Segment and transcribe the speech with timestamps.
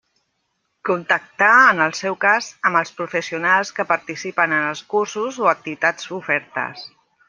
[0.89, 6.15] Contactar, en el seu cas, amb els professionals que participen en els cursos o activitats
[6.23, 6.87] ofertes.